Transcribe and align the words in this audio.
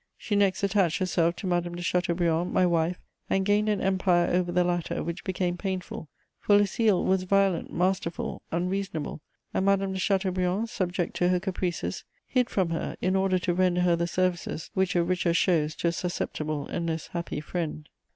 She 0.17 0.35
next 0.35 0.63
attached 0.63 0.97
herself 0.97 1.35
to 1.35 1.45
Madame 1.45 1.75
de 1.75 1.83
Chateaubriand, 1.83 2.51
my 2.51 2.65
wife, 2.65 2.97
and 3.29 3.45
gained 3.45 3.69
an 3.69 3.81
empire 3.81 4.33
over 4.33 4.51
the 4.51 4.63
latter 4.63 5.03
which 5.03 5.23
became 5.23 5.57
painful, 5.57 6.09
for 6.39 6.57
Lucile 6.57 7.03
was 7.05 7.21
violent, 7.21 7.71
masterful, 7.71 8.41
unreasonable, 8.51 9.21
and 9.53 9.63
Madame 9.63 9.93
de 9.93 9.99
Chateaubriand, 9.99 10.71
subject 10.71 11.15
to 11.17 11.29
her 11.29 11.39
caprices, 11.39 12.03
hid 12.25 12.49
from 12.49 12.71
her 12.71 12.95
in 12.99 13.15
order 13.15 13.37
to 13.37 13.53
render 13.53 13.81
her 13.81 13.95
the 13.95 14.07
services 14.07 14.71
which 14.73 14.95
a 14.95 15.03
richer 15.03 15.35
shows 15.35 15.75
to 15.75 15.89
a 15.89 15.91
susceptible 15.91 16.65
and 16.65 16.87
less 16.87 17.09
happy 17.09 17.39
friend. 17.39 17.87